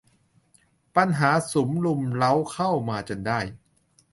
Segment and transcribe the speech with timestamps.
[0.95, 3.39] ปัญหาสุมรุมเร้าเข้ามาจนได้